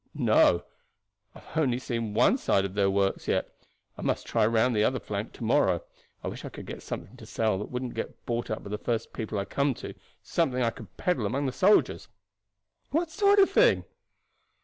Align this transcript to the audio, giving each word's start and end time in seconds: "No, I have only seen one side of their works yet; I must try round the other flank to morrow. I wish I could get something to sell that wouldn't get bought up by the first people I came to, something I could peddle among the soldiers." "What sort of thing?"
"No, 0.15 0.63
I 1.35 1.39
have 1.41 1.57
only 1.61 1.77
seen 1.77 2.15
one 2.15 2.39
side 2.39 2.65
of 2.65 2.73
their 2.73 2.89
works 2.89 3.27
yet; 3.27 3.53
I 3.99 4.01
must 4.01 4.25
try 4.25 4.47
round 4.47 4.75
the 4.75 4.83
other 4.83 4.99
flank 4.99 5.31
to 5.33 5.43
morrow. 5.43 5.83
I 6.23 6.27
wish 6.27 6.43
I 6.43 6.49
could 6.49 6.65
get 6.65 6.81
something 6.81 7.15
to 7.17 7.25
sell 7.27 7.59
that 7.59 7.69
wouldn't 7.69 7.93
get 7.93 8.25
bought 8.25 8.49
up 8.49 8.63
by 8.63 8.71
the 8.71 8.79
first 8.79 9.13
people 9.13 9.37
I 9.37 9.45
came 9.45 9.75
to, 9.75 9.93
something 10.23 10.63
I 10.63 10.71
could 10.71 10.97
peddle 10.97 11.27
among 11.27 11.45
the 11.45 11.51
soldiers." 11.51 12.07
"What 12.89 13.11
sort 13.11 13.37
of 13.37 13.51
thing?" 13.51 13.83